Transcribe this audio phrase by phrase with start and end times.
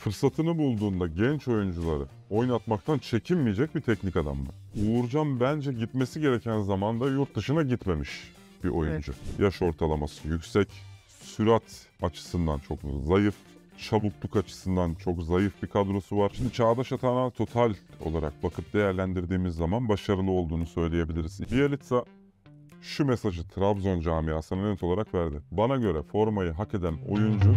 [0.00, 4.50] fırsatını bulduğunda genç oyuncuları oynatmaktan çekinmeyecek bir teknik adamdı.
[4.86, 8.32] Uğurcan bence gitmesi gereken zamanda yurt dışına gitmemiş
[8.64, 9.12] bir oyuncu.
[9.38, 10.68] Yaş ortalaması yüksek,
[11.08, 12.78] sürat açısından çok
[13.08, 13.34] zayıf,
[13.78, 16.32] çabukluk açısından çok zayıf bir kadrosu var.
[16.34, 17.74] Şimdi Çağdaş Atan'a total
[18.04, 21.52] olarak bakıp değerlendirdiğimiz zaman başarılı olduğunu söyleyebiliriz.
[21.52, 22.04] Bielitsa
[22.82, 25.36] şu mesajı Trabzon camiasına net olarak verdi.
[25.50, 27.54] Bana göre formayı hak eden oyuncu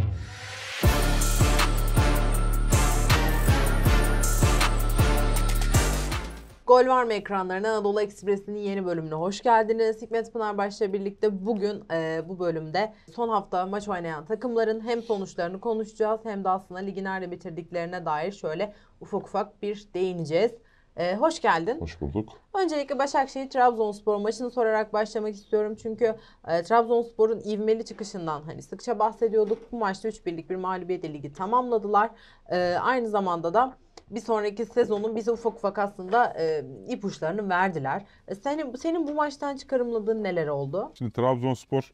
[6.73, 7.72] Gol var mı ekranlarına?
[7.72, 10.02] Anadolu Ekspresi'nin yeni bölümüne hoş geldiniz.
[10.02, 16.20] Hikmet Pınarbaş'la birlikte bugün e, bu bölümde son hafta maç oynayan takımların hem sonuçlarını konuşacağız
[16.23, 20.52] hem de aslında ligi nerede bitirdiklerine dair şöyle ufak ufak bir değineceğiz.
[20.98, 21.80] E, hoş geldin.
[21.80, 22.30] hoş bulduk.
[22.54, 25.76] Öncelikle Başakşehir Trabzonspor maçını sorarak başlamak istiyorum.
[25.76, 26.16] Çünkü
[26.48, 29.71] e, Trabzonspor'un ivmeli çıkışından hani sıkça bahsediyorduk.
[29.71, 32.10] Bu maçta 3 birlik bir mağlubiyetle ligi tamamladılar.
[32.49, 33.77] E, aynı zamanda da
[34.16, 38.05] bir sonraki sezonun bize ufak ufak aslında e, ipuçlarını verdiler.
[38.27, 40.91] E, senin, senin bu maçtan çıkarımladığın neler oldu?
[40.98, 41.93] Şimdi Trabzonspor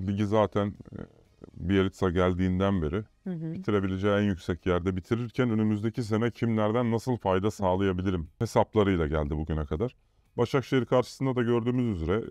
[0.00, 0.98] ligi zaten e,
[1.54, 9.06] Bielitsa geldiğinden beri bitirebileceği en yüksek yerde bitirirken önümüzdeki sene kimlerden nasıl fayda sağlayabilirim hesaplarıyla
[9.06, 9.96] geldi bugüne kadar.
[10.36, 12.24] Başakşehir karşısında da gördüğümüz üzere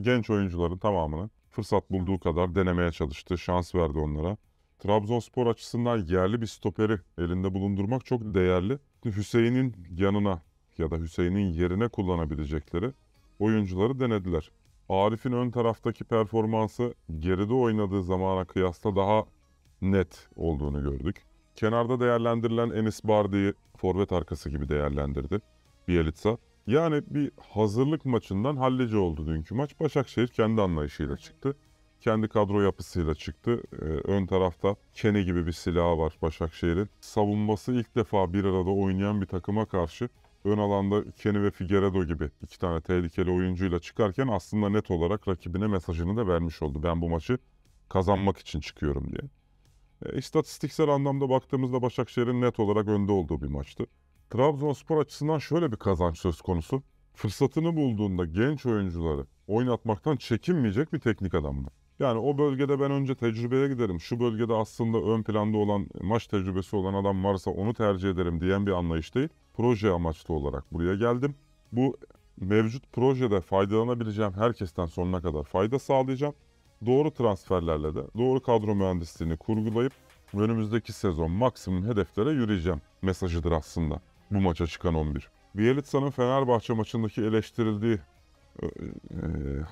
[0.00, 4.36] genç oyuncuların tamamını fırsat bulduğu kadar denemeye çalıştı, şans verdi onlara.
[4.78, 8.78] Trabzonspor açısından yerli bir stoperi elinde bulundurmak çok değerli.
[9.04, 10.42] Hüseyin'in yanına
[10.78, 12.92] ya da Hüseyin'in yerine kullanabilecekleri
[13.38, 14.50] oyuncuları denediler.
[14.88, 19.24] Arif'in ön taraftaki performansı geride oynadığı zamana kıyasla daha
[19.82, 21.22] net olduğunu gördük.
[21.54, 25.40] Kenarda değerlendirilen Enis Bardi'yi forvet arkası gibi değerlendirdi
[25.88, 26.38] Bielitsa.
[26.66, 29.80] Yani bir hazırlık maçından hallice oldu dünkü maç.
[29.80, 31.56] Başakşehir kendi anlayışıyla çıktı.
[32.00, 33.62] Kendi kadro yapısıyla çıktı.
[33.72, 36.88] Ee, ön tarafta Kene gibi bir silahı var Başakşehir'in.
[37.00, 40.08] Savunması ilk defa bir arada oynayan bir takıma karşı
[40.44, 45.66] ön alanda Kenny ve Figueredo gibi iki tane tehlikeli oyuncuyla çıkarken aslında net olarak rakibine
[45.66, 46.82] mesajını da vermiş oldu.
[46.82, 47.38] Ben bu maçı
[47.88, 49.30] kazanmak için çıkıyorum diye.
[50.06, 53.86] E, istatistiksel anlamda baktığımızda Başakşehir'in net olarak önde olduğu bir maçtı.
[54.30, 56.82] Trabzonspor açısından şöyle bir kazanç söz konusu.
[57.14, 61.68] Fırsatını bulduğunda genç oyuncuları oynatmaktan çekinmeyecek bir teknik adamdı.
[61.98, 64.00] Yani o bölgede ben önce tecrübeye giderim.
[64.00, 68.66] Şu bölgede aslında ön planda olan maç tecrübesi olan adam varsa onu tercih ederim diyen
[68.66, 69.28] bir anlayış değil.
[69.56, 71.34] Proje amaçlı olarak buraya geldim.
[71.72, 71.96] Bu
[72.40, 76.34] mevcut projede faydalanabileceğim herkesten sonuna kadar fayda sağlayacağım.
[76.86, 79.92] Doğru transferlerle de doğru kadro mühendisliğini kurgulayıp
[80.34, 85.28] önümüzdeki sezon maksimum hedeflere yürüyeceğim mesajıdır aslında bu maça çıkan 11.
[85.54, 87.98] Bielitsa'nın Fenerbahçe maçındaki eleştirildiği
[88.62, 88.68] e, e,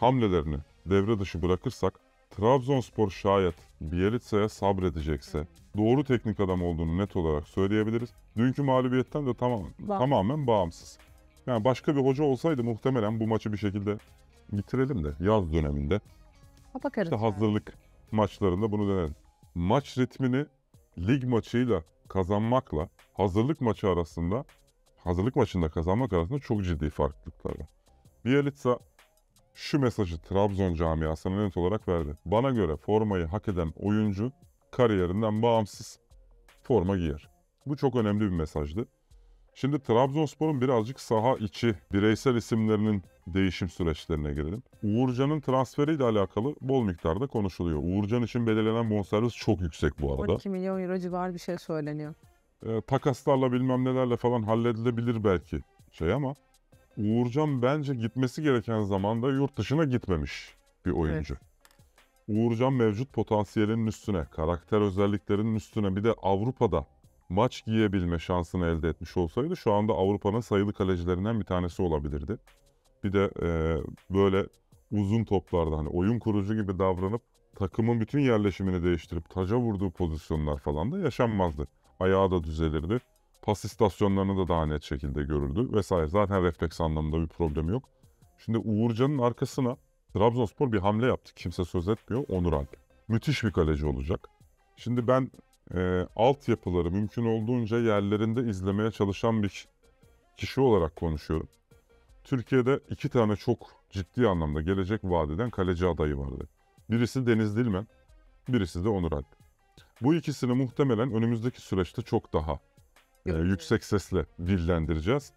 [0.00, 0.56] hamlelerini
[0.86, 8.08] devre dışı bırakırsak Trabzonspor şayet Bielitsa'ya sabredecekse doğru teknik adam olduğunu net olarak söyleyebiliriz.
[8.36, 10.98] Dünkü mağlubiyetten de tamam, Ba- tamamen bağımsız.
[11.46, 13.98] Yani başka bir hoca olsaydı muhtemelen bu maçı bir şekilde
[14.52, 16.00] bitirelim de yaz döneminde
[16.84, 17.12] Bakarız.
[17.12, 17.74] işte hazırlık
[18.12, 19.14] maçlarında bunu denedim.
[19.54, 20.46] Maç ritmini
[20.98, 24.44] lig maçıyla kazanmakla hazırlık maçı arasında
[25.04, 27.68] hazırlık maçında kazanmak arasında çok ciddi farklılıklar var.
[28.24, 28.78] Bielitsa
[29.56, 32.14] şu mesajı Trabzon camiasına net olarak verdi.
[32.24, 34.32] Bana göre formayı hak eden oyuncu
[34.70, 35.98] kariyerinden bağımsız
[36.62, 37.28] forma giyer.
[37.66, 38.86] Bu çok önemli bir mesajdı.
[39.54, 44.62] Şimdi Trabzonspor'un birazcık saha içi bireysel isimlerinin değişim süreçlerine girelim.
[44.82, 47.80] Uğurcan'ın transferiyle alakalı bol miktarda konuşuluyor.
[47.82, 50.32] Uğurcan için belirlenen bonservis çok yüksek bu arada.
[50.32, 52.14] 12 milyon euro civarı bir şey söyleniyor.
[52.66, 55.60] E, takaslarla bilmem nelerle falan halledilebilir belki
[55.92, 56.34] şey ama
[56.96, 60.54] Uğurcan bence gitmesi gereken zamanda yurt dışına gitmemiş
[60.86, 61.36] bir oyuncu.
[62.28, 66.86] Uğurcan mevcut potansiyelinin üstüne, karakter özelliklerinin üstüne bir de Avrupa'da
[67.28, 72.38] maç giyebilme şansını elde etmiş olsaydı şu anda Avrupa'nın sayılı kalecilerinden bir tanesi olabilirdi.
[73.04, 73.48] Bir de e,
[74.10, 74.46] böyle
[74.92, 77.22] uzun toplarda hani oyun kurucu gibi davranıp
[77.56, 81.68] takımın bütün yerleşimini değiştirip taca vurduğu pozisyonlar falan da yaşanmazdı.
[82.00, 83.00] Ayağı da düzelirdi.
[83.46, 86.06] Pas istasyonlarını da daha net şekilde görüldü vesaire.
[86.06, 87.88] Zaten refleks anlamında bir problem yok.
[88.38, 89.76] Şimdi Uğurcan'ın arkasına
[90.14, 91.34] Trabzonspor bir hamle yaptı.
[91.34, 92.24] Kimse söz etmiyor.
[92.28, 92.76] Onur Alp.
[93.08, 94.28] Müthiş bir kaleci olacak.
[94.76, 95.30] Şimdi ben
[95.74, 99.68] e, altyapıları mümkün olduğunca yerlerinde izlemeye çalışan bir
[100.36, 101.48] kişi olarak konuşuyorum.
[102.24, 103.58] Türkiye'de iki tane çok
[103.90, 106.48] ciddi anlamda gelecek vadeden kaleci adayı vardı.
[106.90, 107.86] Birisi Deniz Dilmen,
[108.48, 109.26] birisi de Onur Alp.
[110.02, 112.58] Bu ikisini muhtemelen önümüzdeki süreçte çok daha
[113.26, 115.32] e, yüksek sesle dillendireceğiz.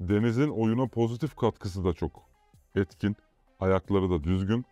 [0.00, 2.22] Deniz'in oyuna pozitif katkısı da çok
[2.74, 3.16] etkin.
[3.60, 4.64] Ayakları da düzgün.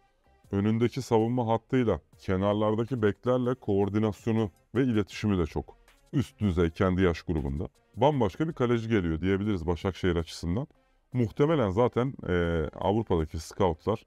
[0.53, 5.79] Önündeki savunma hattıyla kenarlardaki beklerle koordinasyonu ve iletişimi de çok
[6.12, 7.69] Üst düzey kendi yaş grubunda.
[7.97, 10.67] Bambaşka bir kaleci geliyor diyebiliriz Başakşehir açısından.
[11.12, 14.06] Muhtemelen zaten eee, Avrupa'daki scoutlar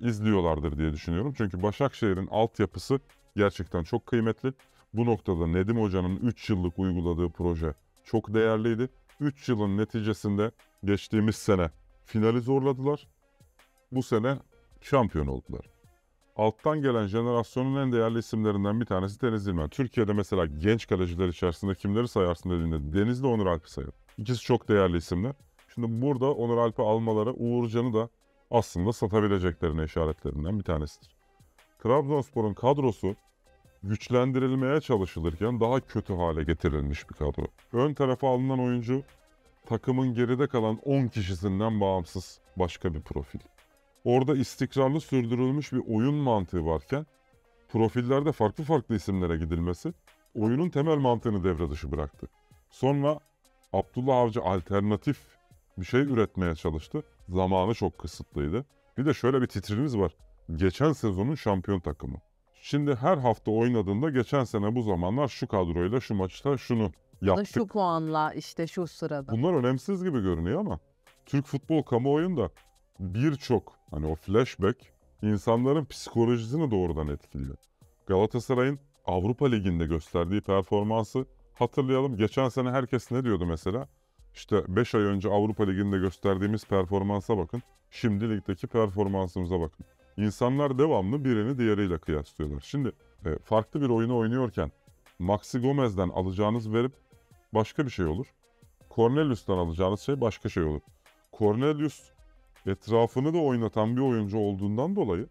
[0.00, 1.34] izliyorlardır diye düşünüyorum.
[1.36, 3.00] Çünkü Başakşehir'in altyapısı
[3.36, 4.52] gerçekten çok kıymetli.
[4.94, 8.88] Bu noktada Nedim Hoca'nın 3 yıllık uyguladığı proje çok değerliydi.
[9.20, 10.50] 3 yılın neticesinde
[10.84, 11.70] geçtiğimiz sene
[12.04, 13.08] finali zorladılar.
[13.92, 14.38] Bu sene
[14.80, 15.70] şampiyon oldular.
[16.36, 19.70] Alttan gelen jenerasyonun en değerli isimlerinden bir tanesi Deniz Yılmaz.
[19.70, 23.94] Türkiye'de mesela genç kaleciler içerisinde kimleri sayarsın dediğinde Deniz'le Onur Alp'i sayarım.
[24.18, 25.32] İkisi çok değerli isimler.
[25.74, 28.08] Şimdi burada Onur Alp'i almaları Uğurcan'ı da
[28.50, 31.16] aslında satabileceklerine işaretlerinden bir tanesidir.
[31.82, 33.16] Trabzonspor'un kadrosu
[33.82, 37.46] güçlendirilmeye çalışılırken daha kötü hale getirilmiş bir kadro.
[37.72, 39.02] Ön tarafa alınan oyuncu
[39.66, 43.40] takımın geride kalan 10 kişisinden bağımsız başka bir profil.
[44.04, 47.06] Orada istikrarlı sürdürülmüş bir oyun mantığı varken
[47.68, 49.92] profillerde farklı farklı isimlere gidilmesi
[50.34, 52.28] oyunun temel mantığını devre dışı bıraktı.
[52.70, 53.18] Sonra
[53.72, 55.18] Abdullah Avcı alternatif
[55.78, 57.02] bir şey üretmeye çalıştı.
[57.28, 58.64] Zamanı çok kısıtlıydı.
[58.98, 60.12] Bir de şöyle bir titrimiz var.
[60.56, 62.16] Geçen sezonun şampiyon takımı.
[62.62, 66.90] Şimdi her hafta oynadığında geçen sene bu zamanlar şu kadroyla şu maçta şunu
[67.22, 67.46] yaptık.
[67.46, 69.32] Şu puanla işte şu sırada.
[69.32, 70.78] Bunlar önemsiz gibi görünüyor ama
[71.26, 72.50] Türk futbol kamuoyunda
[73.00, 74.76] birçok hani o flashback
[75.22, 77.56] insanların psikolojisini doğrudan etkiliyor.
[78.06, 82.16] Galatasaray'ın Avrupa Ligi'nde gösterdiği performansı hatırlayalım.
[82.16, 83.88] Geçen sene herkes ne diyordu mesela?
[84.34, 87.62] İşte 5 ay önce Avrupa Ligi'nde gösterdiğimiz performansa bakın.
[87.90, 89.86] Şimdi ligdeki performansımıza bakın.
[90.16, 92.60] İnsanlar devamlı birini diğeriyle kıyaslıyorlar.
[92.60, 92.92] Şimdi
[93.26, 94.72] e, farklı bir oyunu oynuyorken
[95.18, 96.92] Maxi Gomez'den alacağınız verip
[97.54, 98.26] başka bir şey olur.
[98.94, 100.80] Cornelius'tan alacağınız şey başka şey olur.
[101.38, 102.10] Cornelius
[102.66, 105.28] etrafını da oynatan bir oyuncu olduğundan dolayı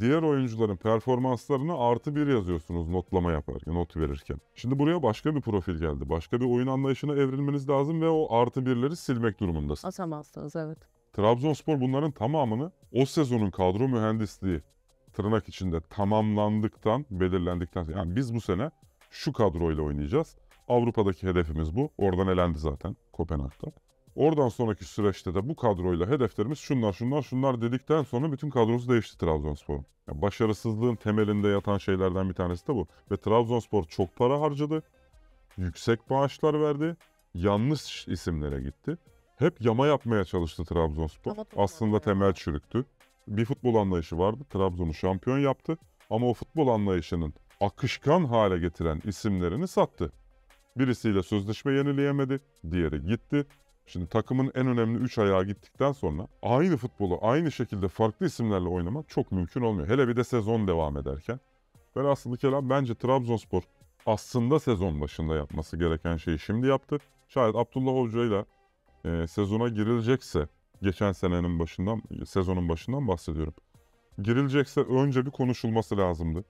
[0.00, 4.40] diğer oyuncuların performanslarına artı bir yazıyorsunuz notlama yaparken, not verirken.
[4.54, 6.08] Şimdi buraya başka bir profil geldi.
[6.08, 9.94] Başka bir oyun anlayışına evrilmeniz lazım ve o artı birleri silmek durumundasınız.
[9.94, 10.78] Atamazsınız evet.
[11.16, 14.60] Trabzonspor bunların tamamını o sezonun kadro mühendisliği
[15.12, 18.70] tırnak içinde tamamlandıktan, belirlendikten sonra yani biz bu sene
[19.10, 20.36] şu kadroyla oynayacağız.
[20.68, 21.90] Avrupa'daki hedefimiz bu.
[21.98, 23.72] Oradan elendi zaten Kopenhag'da.
[24.16, 29.18] Oradan sonraki süreçte de bu kadroyla hedeflerimiz şunlar şunlar şunlar dedikten sonra bütün kadrosu değişti
[29.18, 29.86] Trabzonspor'un.
[30.08, 32.86] Yani başarısızlığın temelinde yatan şeylerden bir tanesi de bu.
[33.10, 34.82] Ve Trabzonspor çok para harcadı.
[35.56, 36.96] Yüksek maaşlar verdi.
[37.34, 38.98] Yanlış isimlere gitti.
[39.36, 41.32] Hep yama yapmaya çalıştı Trabzonspor.
[41.32, 42.02] Ama Aslında yani.
[42.02, 42.84] temel çürüktü.
[43.28, 44.44] Bir futbol anlayışı vardı.
[44.50, 45.78] Trabzon'u şampiyon yaptı.
[46.10, 50.12] Ama o futbol anlayışının akışkan hale getiren isimlerini sattı.
[50.76, 52.40] Birisiyle sözleşme yenileyemedi.
[52.70, 53.46] Diğeri gitti.
[53.86, 59.08] Şimdi takımın en önemli 3 ayağı gittikten sonra aynı futbolu aynı şekilde farklı isimlerle oynamak
[59.08, 59.88] çok mümkün olmuyor.
[59.88, 61.40] Hele bir de sezon devam ederken.
[61.96, 63.62] Velhasılı kelam bence Trabzonspor
[64.06, 66.98] aslında sezon başında yapması gereken şeyi şimdi yaptı.
[67.28, 68.44] Şayet Abdullah Hoca ile
[69.06, 70.48] e, sezona girilecekse
[70.82, 73.54] geçen senenin başından sezonun başından bahsediyorum.
[74.22, 76.44] Girilecekse önce bir konuşulması lazımdı.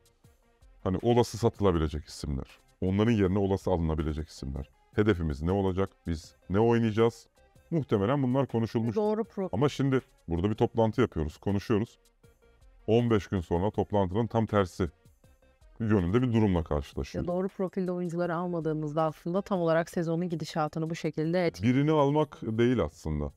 [0.84, 2.46] Hani olası satılabilecek isimler.
[2.80, 4.70] Onların yerine olası alınabilecek isimler.
[4.94, 5.90] Hedefimiz ne olacak?
[6.06, 7.26] Biz ne oynayacağız?
[7.70, 8.96] Muhtemelen bunlar konuşulmuş.
[8.96, 9.48] Doğru pro.
[9.52, 11.98] Ama şimdi burada bir toplantı yapıyoruz, konuşuyoruz.
[12.86, 14.90] 15 gün sonra toplantının tam tersi
[15.80, 17.28] yönünde bir durumla Ya karşılaşıyoruz.
[17.28, 21.74] doğru profilde oyuncuları almadığımızda aslında tam olarak sezonun gidişatını bu şekilde etkiliyor.
[21.74, 23.32] Birini almak değil aslında.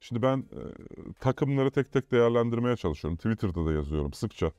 [0.00, 0.60] Şimdi ben e,
[1.20, 3.16] takımları tek tek değerlendirmeye çalışıyorum.
[3.16, 4.52] Twitter'da da yazıyorum sıkça.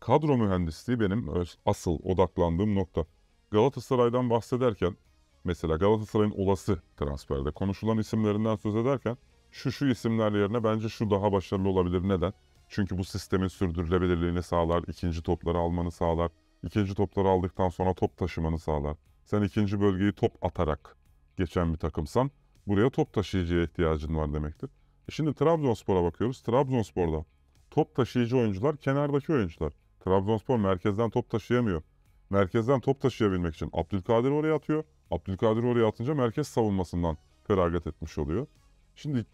[0.00, 3.04] Kadro mühendisliği benim öz- asıl odaklandığım nokta.
[3.50, 4.96] Galatasaray'dan bahsederken
[5.44, 9.16] mesela Galatasaray'ın olası transferde konuşulan isimlerinden söz ederken
[9.50, 12.08] şu şu isimler yerine bence şu daha başarılı olabilir.
[12.08, 12.32] Neden?
[12.68, 16.30] Çünkü bu sistemin sürdürülebilirliğini sağlar, ikinci topları almanı sağlar,
[16.62, 18.96] ikinci topları aldıktan sonra top taşımanı sağlar.
[19.24, 20.96] Sen ikinci bölgeyi top atarak
[21.36, 22.30] geçen bir takımsan
[22.66, 24.70] buraya top taşıyıcıya ihtiyacın var demektir.
[25.08, 26.42] E şimdi Trabzonspor'a bakıyoruz.
[26.42, 27.24] Trabzonspor'da
[27.70, 29.72] top taşıyıcı oyuncular kenardaki oyuncular.
[30.04, 31.82] Trabzonspor merkezden top taşıyamıyor.
[32.30, 34.84] Merkezden top taşıyabilmek için Abdülkadir oraya atıyor.
[35.10, 38.46] Abdülkadir oraya atınca merkez savunmasından feragat etmiş oluyor.
[38.94, 39.26] Şimdi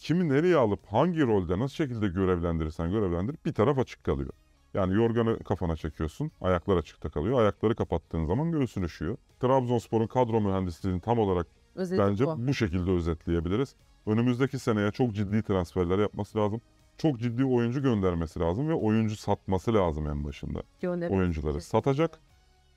[0.00, 4.32] kimi nereye alıp hangi rolde nasıl şekilde görevlendirirsen görevlendir bir taraf açık kalıyor.
[4.74, 7.40] Yani yorganı kafana çekiyorsun, ayaklar açıkta kalıyor.
[7.40, 9.16] Ayakları kapattığın zaman göğsün üşüyor.
[9.40, 12.46] Trabzonspor'un kadro mühendisliğini tam olarak Özeti Bence bu.
[12.46, 12.54] bu.
[12.54, 13.74] şekilde özetleyebiliriz.
[14.06, 16.60] Önümüzdeki seneye çok ciddi transferler yapması lazım.
[16.98, 20.62] Çok ciddi oyuncu göndermesi lazım ve oyuncu satması lazım en başında.
[20.80, 21.18] Gönderelim.
[21.18, 22.20] Oyuncuları satacak.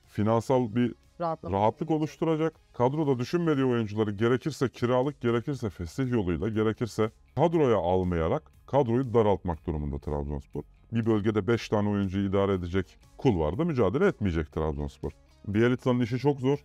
[0.06, 1.56] Finansal bir Rahatlama.
[1.58, 2.54] rahatlık oluşturacak.
[2.74, 10.62] Kadroda düşünmediği oyuncuları gerekirse kiralık, gerekirse fesih yoluyla, gerekirse kadroya almayarak kadroyu daraltmak durumunda Trabzonspor.
[10.92, 15.12] Bir bölgede 5 tane oyuncuyu idare edecek kulvarda mücadele etmeyecek Trabzonspor.
[15.46, 16.58] Bielitsa'nın işi çok zor.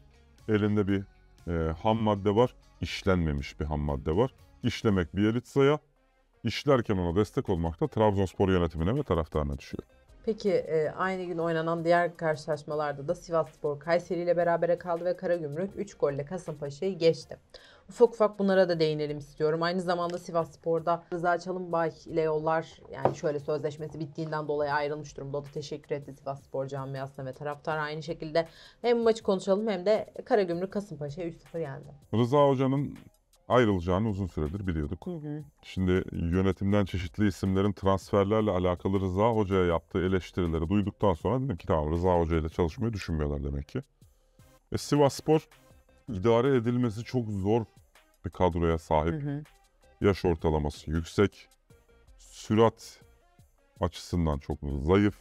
[0.50, 1.04] Elinde bir
[1.48, 4.34] e, ham madde var, işlenmemiş bir ham madde var.
[4.64, 5.80] İşlemek Bielitsa'ya,
[6.44, 9.84] işlerken ona destek olmak da Trabzonspor yönetimine ve taraftarına düşüyor.
[10.26, 15.72] Peki e, aynı gün oynanan diğer karşılaşmalarda da Sivasspor Kayseri ile berabere kaldı ve Karagümrük
[15.76, 17.38] 3 golle Kasımpaşa'yı geçti.
[17.90, 19.64] Ufak ufak bunlara da değinelim istiyorum.
[19.64, 25.38] Aynı zamanda Sivasspor'da Rıza Çalınbay ile yollar yani şöyle sözleşmesi bittiğinden dolayı ayrılmış durumda.
[25.38, 28.48] O da teşekkür etti Sivasspor camiasına ve taraftar aynı şekilde.
[28.82, 31.88] Hem maçı konuşalım hem de Karagümrük Kasımpaşa'ya 3-0 yendi.
[32.14, 32.98] Rıza Hoca'nın
[33.48, 35.08] ayrılacağını uzun süredir biliyorduk.
[35.62, 41.92] Şimdi yönetimden çeşitli isimlerin transferlerle alakalı Rıza Hoca'ya yaptığı eleştirileri duyduktan sonra dedim ki tamam
[41.92, 43.82] Rıza Hoca ile çalışmayı düşünmüyorlar demek ki.
[44.72, 45.48] E, Sivasspor
[46.10, 47.66] idare edilmesi çok zor
[48.26, 49.24] bir kadroya sahip.
[49.24, 49.44] Hı hı.
[50.02, 51.48] Yaş ortalaması yüksek.
[52.18, 53.02] Sürat
[53.80, 55.16] açısından çok zayıf.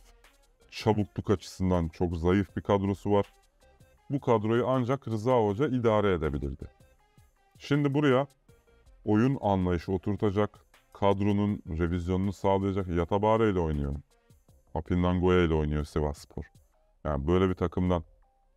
[0.71, 3.27] Çabukluk açısından çok zayıf bir kadrosu var.
[4.11, 6.65] Bu kadroyu ancak Rıza Hoca idare edebilirdi.
[7.59, 8.27] Şimdi buraya
[9.05, 10.59] oyun anlayışı oturtacak,
[10.93, 12.89] kadronun revizyonunu sağlayacak.
[12.89, 13.95] Yatabare ile oynuyor.
[14.75, 16.45] Apindangoya ile oynuyor Sivasspor.
[17.05, 18.05] Yani böyle bir takımdan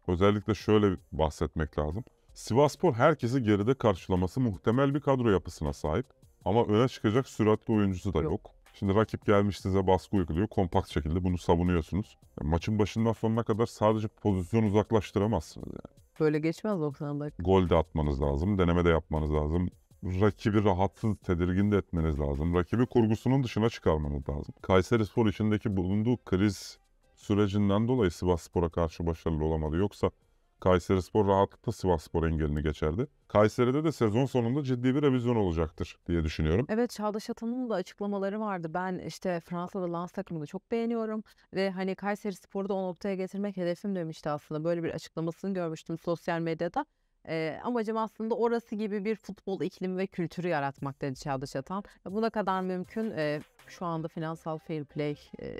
[0.10, 2.04] özellikle şöyle bahsetmek lazım.
[2.34, 6.06] Sivasspor herkesi geride karşılaması muhtemel bir kadro yapısına sahip.
[6.46, 8.32] Ama öne çıkacak süratli oyuncusu da Yok.
[8.32, 8.52] yok.
[8.74, 10.48] Şimdi rakip gelmiş size baskı uyguluyor.
[10.48, 12.18] Kompakt şekilde bunu savunuyorsunuz.
[12.42, 15.68] Yani maçın başından sonuna kadar sadece pozisyon uzaklaştıramazsınız.
[15.68, 15.96] Yani.
[16.20, 17.44] Böyle geçmez 90 dakika.
[17.44, 18.58] Gol de atmanız lazım.
[18.58, 19.70] Deneme de yapmanız lazım.
[20.04, 22.56] Rakibi rahatsız, tedirgin de etmeniz lazım.
[22.56, 24.54] Rakibi kurgusunun dışına çıkarmanız lazım.
[24.62, 26.78] Kayseri Spor içindeki bulunduğu kriz
[27.16, 29.76] sürecinden dolayı Sivasspor'a karşı başarılı olamadı.
[29.78, 30.12] Yoksa
[30.60, 33.08] Kayseri Spor rahatlıkla Sivasspor engelini geçerdi.
[33.28, 36.66] Kayseri'de de sezon sonunda ciddi bir revizyon olacaktır diye düşünüyorum.
[36.70, 38.72] Evet Çağdaş Atan'ın da açıklamaları vardı.
[38.74, 43.58] Ben işte Fransa'da Lens takımını çok beğeniyorum ve hani Kayseri Spor'u da o noktaya getirmek
[43.58, 44.64] hedefim demişti aslında.
[44.64, 46.86] Böyle bir açıklamasını görmüştüm sosyal medyada.
[47.28, 51.84] Ee, amacım aslında orası gibi bir futbol iklimi ve kültürü yaratmak dedi Çağdaş Atan.
[52.06, 55.56] Buna kadar mümkün e, şu anda finansal fair play e,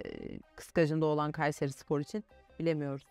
[0.56, 2.24] kıskacında olan Kayseri Spor için
[2.60, 3.06] bilemiyoruz.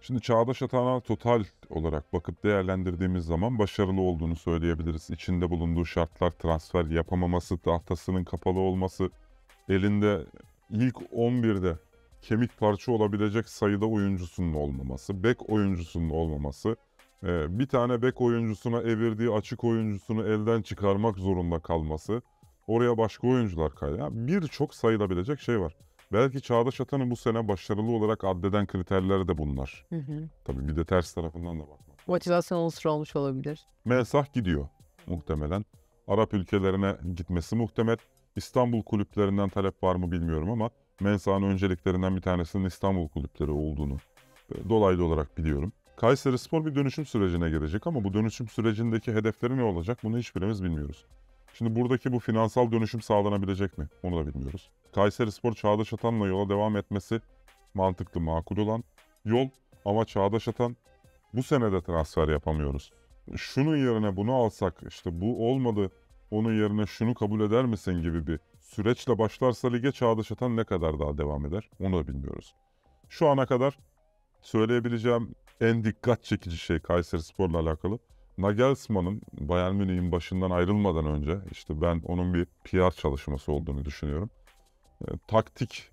[0.00, 5.10] Şimdi Çağdaş Atan'a total olarak bakıp değerlendirdiğimiz zaman başarılı olduğunu söyleyebiliriz.
[5.10, 9.10] İçinde bulunduğu şartlar, transfer yapamaması, tahtasının kapalı olması,
[9.68, 10.26] elinde
[10.70, 11.76] ilk 11'de
[12.22, 16.76] kemik parça olabilecek sayıda oyuncusunun olmaması, bek oyuncusunun olmaması,
[17.22, 22.22] e, bir tane bek oyuncusuna evirdiği açık oyuncusunu elden çıkarmak zorunda kalması,
[22.66, 23.96] oraya başka oyuncular kaydı.
[23.98, 25.76] Yani Birçok sayılabilecek şey var.
[26.12, 29.86] Belki Çağdaş Atan'ı bu sene başarılı olarak addeden kriterler de bunlar.
[29.88, 30.28] Hı hı.
[30.44, 32.08] Tabii bir de ters tarafından da bakmak.
[32.08, 33.66] Motivasyon unsuru olmuş olabilir.
[33.84, 34.68] Mensah gidiyor
[35.06, 35.64] muhtemelen.
[36.08, 37.96] Arap ülkelerine gitmesi muhtemel.
[38.36, 43.96] İstanbul kulüplerinden talep var mı bilmiyorum ama Mensah'ın önceliklerinden bir tanesinin İstanbul kulüpleri olduğunu
[44.54, 45.72] e, dolaylı olarak biliyorum.
[46.02, 50.64] Kayseri Spor bir dönüşüm sürecine girecek ama bu dönüşüm sürecindeki hedefleri ne olacak bunu hiçbirimiz
[50.64, 51.06] bilmiyoruz.
[51.54, 53.88] Şimdi buradaki bu finansal dönüşüm sağlanabilecek mi?
[54.02, 54.70] Onu da bilmiyoruz.
[54.94, 57.20] Kayseri Spor Çağdaş Atan'la yola devam etmesi
[57.74, 58.84] mantıklı, makul olan
[59.24, 59.48] yol
[59.84, 60.76] ama Çağdaş Atan
[61.34, 62.92] bu sene de transfer yapamıyoruz.
[63.36, 65.90] Şunun yerine bunu alsak işte bu olmadı
[66.30, 71.00] onun yerine şunu kabul eder misin gibi bir süreçle başlarsa lige Çağdaş Atan ne kadar
[71.00, 72.54] daha devam eder onu da bilmiyoruz.
[73.08, 73.78] Şu ana kadar
[74.40, 77.98] söyleyebileceğim en dikkat çekici şey Kayseri Spor'la alakalı.
[78.38, 84.30] Nagelsmann'ın Bayern Münih'in başından ayrılmadan önce işte ben onun bir PR çalışması olduğunu düşünüyorum.
[85.00, 85.90] E, taktik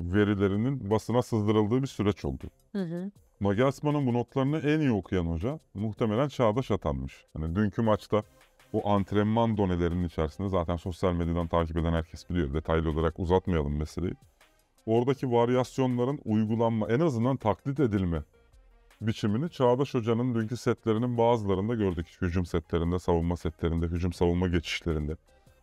[0.00, 2.44] verilerinin basına sızdırıldığı bir süreç oldu.
[2.72, 3.10] Hı hı.
[3.40, 7.24] Nagelsmann'ın bu notlarını en iyi okuyan hoca muhtemelen Çağdaş Atan'mış.
[7.32, 8.22] Hani dünkü maçta
[8.72, 12.54] o antrenman donelerinin içerisinde zaten sosyal medyadan takip eden herkes biliyor.
[12.54, 14.14] Detaylı olarak uzatmayalım meseleyi.
[14.86, 18.22] Oradaki varyasyonların uygulanma, en azından taklit edilme
[19.00, 22.06] biçimini Çağdaş Hoca'nın dünkü setlerinin bazılarında gördük.
[22.20, 25.16] Hücum setlerinde, savunma setlerinde, hücum savunma geçişlerinde,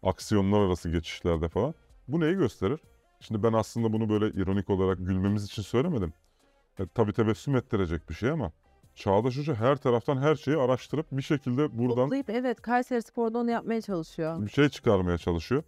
[0.04, 1.74] aksiyonlar arası geçişlerde falan.
[2.08, 2.80] Bu neyi gösterir?
[3.20, 6.14] Şimdi ben aslında bunu böyle ironik olarak gülmemiz için söylemedim.
[6.80, 8.52] E, tabii tebessüm ettirecek bir şey ama
[8.96, 13.52] Çağdaş Hoca her taraftan her şeyi araştırıp bir şekilde buradan Toplayıp evet Kayseri Spor'da onu
[13.52, 14.46] yapmaya çalışıyor.
[14.46, 15.64] bir şey çıkarmaya çalışıyor.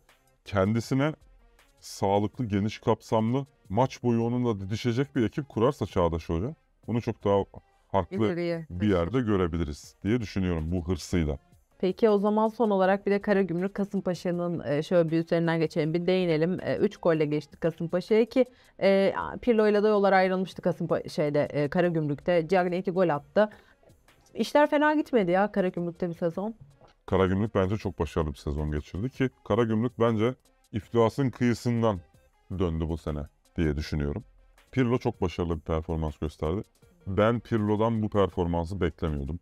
[0.46, 1.14] Kendisine
[1.80, 6.56] sağlıklı, geniş kapsamlı maç boyu onunla didişecek bir ekip kurarsa Çağdaş Hoca
[6.88, 7.44] bunu çok daha
[7.92, 11.38] farklı Yukarıya bir yerde görebiliriz diye düşünüyorum bu hırsıyla.
[11.80, 16.08] Peki o zaman son olarak bir de Karagümrük Kasımpaşa'nın e, şöyle bir üzerinden geçelim bir
[16.08, 16.60] değinelim.
[16.80, 18.46] 3 golle geçti Kasımpaşa'ya ki
[18.82, 22.48] e, Pirlo ile de yollar ayrılmıştı Kasımpa şeyde e, Karagümrük'te.
[22.48, 23.50] Cagney 2 gol attı.
[24.34, 26.56] İşler fena gitmedi ya Karagümrük'te bir sezon.
[27.06, 30.36] Karagümrük bence çok başarılı bir sezon geçirdi ki Karagümrük bence
[30.72, 32.00] iflasın kıyısından
[32.60, 33.20] döndü bu sene
[33.58, 34.24] diye düşünüyorum.
[34.76, 36.64] Pirlo çok başarılı bir performans gösterdi.
[37.08, 39.40] Ben Pirlo'dan bu performansı beklemiyordum.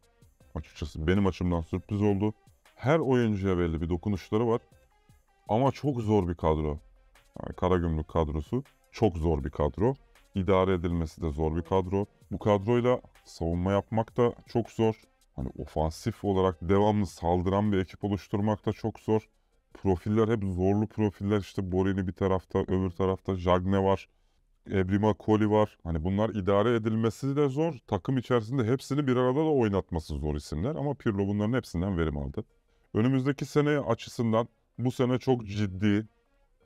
[0.55, 2.33] Açıkçası benim açımdan sürpriz oldu.
[2.75, 4.61] Her oyuncuya belli bir dokunuşları var.
[5.49, 6.79] Ama çok zor bir kadro.
[7.39, 9.95] Yani Karagümrük kadrosu çok zor bir kadro.
[10.35, 12.05] İdare edilmesi de zor bir kadro.
[12.31, 14.95] Bu kadroyla savunma yapmak da çok zor.
[15.35, 19.29] Hani ofansif olarak devamlı saldıran bir ekip oluşturmak da çok zor.
[19.73, 21.39] Profiller hep zorlu profiller.
[21.39, 24.07] İşte Borini bir tarafta, öbür tarafta Jagne var.
[24.71, 25.77] Ebrima Koli var.
[25.83, 27.73] Hani bunlar idare edilmesi de zor.
[27.87, 30.75] Takım içerisinde hepsini bir arada da oynatması zor isimler.
[30.75, 32.43] Ama Pirlo bunların hepsinden verim aldı.
[32.93, 36.07] Önümüzdeki sene açısından bu sene çok ciddi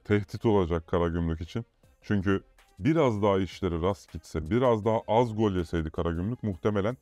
[0.04, 1.66] tehdit olacak Karagümrük için.
[2.01, 2.44] Çünkü
[2.80, 6.98] biraz daha işleri rast gitse, biraz daha az gol yeseydi Karagümrük muhtemelen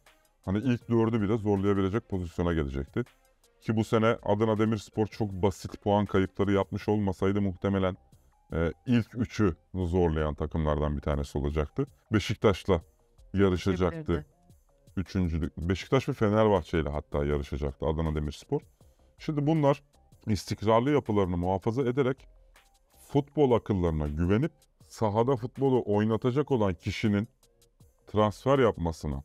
[0.45, 3.03] hani ilk dördü bile zorlayabilecek pozisyona gelecekti.
[3.61, 7.97] Ki bu sene Adana Demirspor çok basit puan kayıpları yapmış olmasaydı muhtemelen
[8.53, 11.87] e, ilk üçü zorlayan takımlardan bir tanesi olacaktı.
[12.13, 12.81] Beşiktaş'la
[13.33, 14.25] yarışacaktı.
[14.97, 15.57] Üçüncülük.
[15.57, 18.61] Beşiktaş ve Fenerbahçe ile hatta yarışacaktı Adana Demirspor.
[19.17, 19.83] Şimdi bunlar
[20.27, 22.27] istikrarlı yapılarını muhafaza ederek
[23.07, 24.51] futbol akıllarına güvenip
[24.87, 27.27] sahada futbolu oynatacak olan kişinin
[28.07, 29.23] transfer yapmasına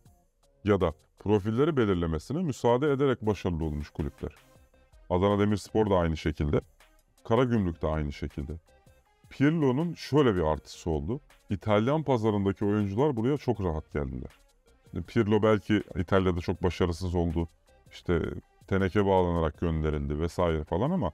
[0.64, 4.34] ya da profilleri belirlemesine müsaade ederek başarılı olmuş kulüpler.
[5.10, 6.60] Adana Demirspor da aynı şekilde.
[7.24, 8.52] Karagümrük de aynı şekilde.
[9.30, 11.20] Pirlo'nun şöyle bir artısı oldu.
[11.50, 14.30] İtalyan pazarındaki oyuncular buraya çok rahat geldiler.
[15.06, 17.48] Pirlo belki İtalya'da çok başarısız oldu.
[17.90, 18.20] İşte
[18.66, 21.12] teneke bağlanarak gönderildi vesaire falan ama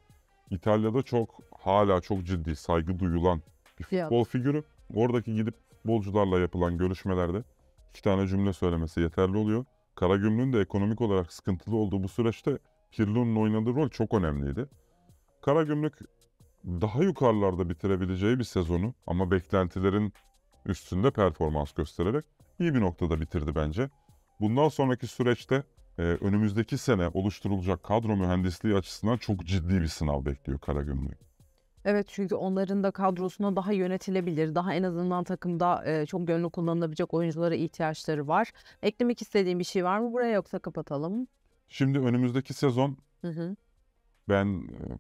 [0.51, 3.43] İtalya'da çok hala çok ciddi saygı duyulan
[3.79, 4.65] bir futbol figürü.
[4.95, 7.43] Oradaki gidip futbolcularla yapılan görüşmelerde
[7.91, 9.65] iki tane cümle söylemesi yeterli oluyor.
[9.95, 12.59] Karagümrük'ün de ekonomik olarak sıkıntılı olduğu bu süreçte
[12.91, 14.67] Pirlo'nun oynadığı rol çok önemliydi.
[15.43, 15.95] Karagümrük
[16.67, 20.13] daha yukarılarda bitirebileceği bir sezonu ama beklentilerin
[20.67, 22.25] üstünde performans göstererek
[22.59, 23.91] iyi bir noktada bitirdi bence.
[24.41, 25.63] Bundan sonraki süreçte
[25.99, 31.19] e, önümüzdeki sene oluşturulacak kadro mühendisliği açısından çok ciddi bir sınav bekliyor Karagümrük.
[31.85, 37.15] Evet çünkü onların da kadrosuna daha yönetilebilir, daha en azından takımda e, çok gönlü kullanılabilecek
[37.15, 38.53] oyunculara ihtiyaçları var.
[38.83, 41.27] Eklemek istediğim bir şey var mı buraya yoksa kapatalım?
[41.69, 43.57] Şimdi önümüzdeki sezon Hı hı.
[44.29, 44.99] ben e,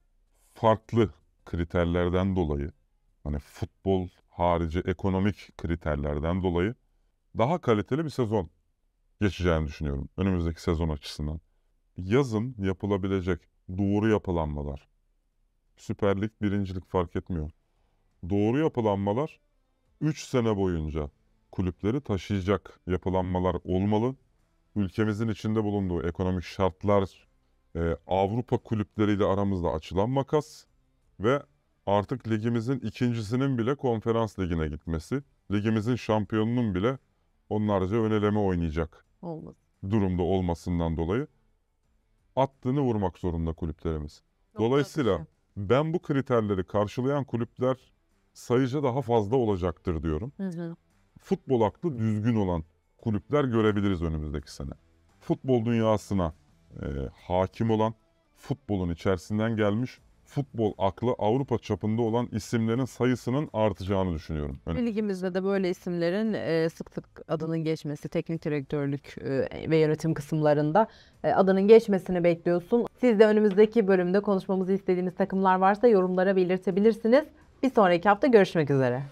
[0.54, 1.10] farklı
[1.46, 2.72] kriterlerden dolayı
[3.24, 6.74] hani futbol harici ekonomik kriterlerden dolayı
[7.38, 8.50] daha kaliteli bir sezon
[9.20, 11.40] geçeceğini düşünüyorum önümüzdeki sezon açısından.
[11.96, 13.40] Yazın yapılabilecek
[13.78, 14.88] doğru yapılanmalar,
[15.76, 17.50] Süper Lig, birincilik fark etmiyor.
[18.30, 19.40] Doğru yapılanmalar
[20.00, 21.10] 3 sene boyunca
[21.52, 24.16] kulüpleri taşıyacak yapılanmalar olmalı.
[24.76, 27.28] Ülkemizin içinde bulunduğu ekonomik şartlar,
[27.76, 30.64] e, Avrupa kulüpleriyle aramızda açılan makas
[31.20, 31.42] ve
[31.86, 36.98] artık ligimizin ikincisinin bile konferans ligine gitmesi, ligimizin şampiyonunun bile
[37.50, 39.54] onlarca öneleme oynayacak Olmaz.
[39.90, 41.26] durumda olmasından dolayı
[42.36, 44.22] attığını vurmak zorunda kulüplerimiz.
[44.58, 45.26] Dolayısıyla
[45.56, 47.76] ben bu kriterleri karşılayan kulüpler
[48.32, 50.32] sayıca daha fazla olacaktır diyorum.
[50.36, 50.76] Hı hı.
[51.18, 52.64] Futbol aklı düzgün olan
[52.98, 54.70] kulüpler görebiliriz önümüzdeki sene.
[55.20, 56.34] Futbol dünyasına
[56.82, 57.94] e, hakim olan,
[58.34, 64.58] futbolun içerisinden gelmiş, futbol aklı Avrupa çapında olan isimlerin sayısının artacağını düşünüyorum.
[64.66, 70.14] Ön- Ligimizde de böyle isimlerin e, sık sık adının geçmesi, teknik direktörlük e, ve yönetim
[70.14, 70.86] kısımlarında
[71.24, 72.86] e, adının geçmesini bekliyorsun.
[73.00, 77.24] Siz de önümüzdeki bölümde konuşmamızı istediğiniz takımlar varsa yorumlara belirtebilirsiniz.
[77.62, 79.02] Bir sonraki hafta görüşmek üzere.